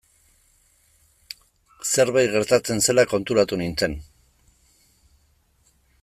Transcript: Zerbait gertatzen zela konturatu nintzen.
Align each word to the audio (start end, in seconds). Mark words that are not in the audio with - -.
Zerbait 1.89 2.31
gertatzen 2.37 2.81
zela 2.89 3.05
konturatu 3.13 3.59
nintzen. 3.63 3.97